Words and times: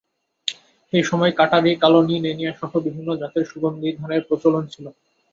সেই 0.93 1.03
সময় 1.03 1.31
কাটারী, 1.39 1.71
কালনী, 1.83 2.15
নেনিয়াসহ 2.19 2.71
বিভিন্ন 2.85 3.09
জাতের 3.21 3.45
সুগন্ধি 3.45 3.89
ধানের 3.99 4.21
প্রচলন 4.27 4.63
ছিল। 4.67 4.85